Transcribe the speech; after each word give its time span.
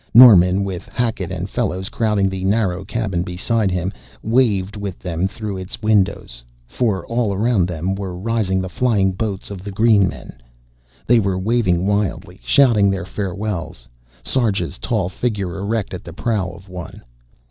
Norman, 0.15 0.63
with 0.63 0.89
Hackett 0.89 1.29
and 1.31 1.47
Fellows 1.47 1.87
crowding 1.89 2.27
the 2.27 2.43
narrow 2.43 2.83
cabin 2.83 3.21
beside 3.21 3.69
him, 3.69 3.93
waved 4.23 4.75
with 4.75 4.97
them 4.97 5.27
through 5.27 5.57
its 5.57 5.79
windows. 5.83 6.43
For 6.65 7.05
all 7.05 7.31
around 7.35 7.67
them 7.67 7.93
were 7.93 8.17
rising 8.17 8.61
the 8.61 8.67
flying 8.67 9.11
boats 9.11 9.51
of 9.51 9.63
the 9.63 9.69
green 9.69 10.07
men. 10.07 10.41
They 11.05 11.19
were 11.19 11.37
waving 11.37 11.85
wildly, 11.85 12.39
shouting 12.43 12.89
their 12.89 13.05
farewells, 13.05 13.87
Sarja's 14.23 14.79
tall 14.79 15.07
figure 15.07 15.55
erect 15.59 15.93
at 15.93 16.03
the 16.03 16.13
prow 16.13 16.49
of 16.49 16.67
one. 16.67 17.03